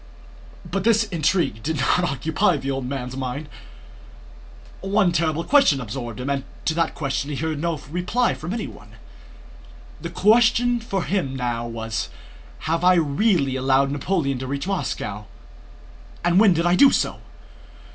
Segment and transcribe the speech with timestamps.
[0.65, 3.47] But this intrigue did not now occupy the old man's mind.
[4.79, 8.93] One terrible question absorbed him and to that question he heard no reply from anyone.
[10.01, 12.09] The question for him now was:
[12.61, 15.25] "Have I really allowed Napoleon to reach Moscow,
[16.25, 17.19] and when did I do so?